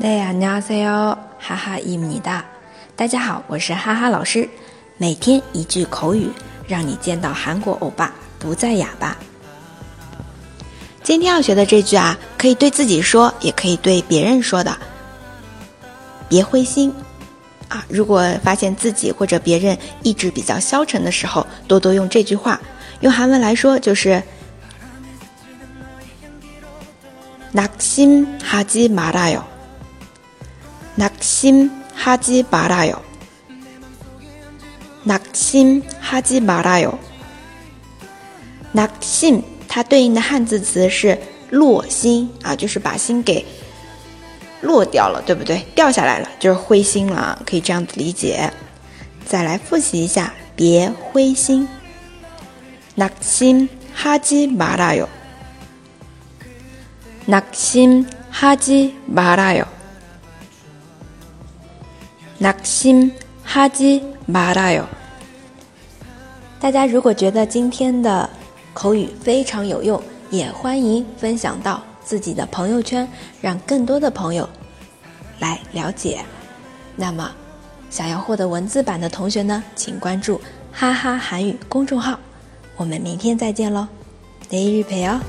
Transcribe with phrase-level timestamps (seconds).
[0.00, 2.44] 大家好，哈哈伊米哒。
[2.94, 4.48] 大家好，我是哈哈老师。
[4.98, 6.28] 每天一句口语，
[6.66, 9.16] 让你见到韩国欧巴不再哑巴。
[11.02, 14.76] 今天要学的这句啊，可以对自己说，也可以对别人说的。
[16.28, 16.92] 别灰心
[17.68, 17.84] 啊！
[17.88, 22.60] 如果发现自己或者别人意志比较消沉的时候，多多用这句话。
[23.00, 24.22] 用韩文来说就是
[27.52, 29.42] 낙심하지말아 요。
[30.96, 33.00] 낙심하지말아 요。
[35.04, 36.98] 낙심하지말아 요。
[38.72, 41.18] 낙 심， 它对应的汉字词是
[41.50, 43.44] 落心啊，就是把心给
[44.60, 45.64] 落掉了，对不对？
[45.74, 48.52] 掉下来了，就是灰心了，可以这样子理解。
[49.24, 51.66] 再来复习一下，别灰心。
[52.96, 55.08] 낙심하지말아 요。
[57.26, 59.66] 낙심하지말아 요。
[62.40, 64.84] 낙심하지말아 요。
[66.58, 68.28] 大家如果觉得今天的
[68.72, 73.08] 口语非常有用，也欢迎分享到自己的朋友圈，
[73.40, 74.48] 让更多的朋友
[75.38, 76.24] 来了解。
[76.96, 77.30] 那么，
[77.90, 80.40] 想要获得文字版的同学呢，请关注“
[80.72, 82.18] 哈哈韩语”公众号。
[82.76, 83.86] 我们明天再见喽，
[84.50, 85.20] 내일봬요